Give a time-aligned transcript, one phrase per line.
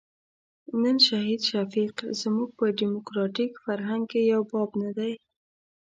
[0.81, 5.13] نن شهید شفیق زموږ په ډیموکراتیک فرهنګ کې یو باب نه دی.